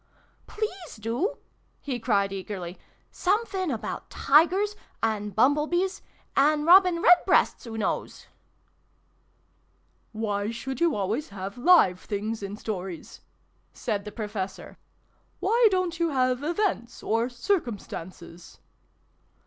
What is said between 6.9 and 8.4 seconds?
redbreasts, oo knows!""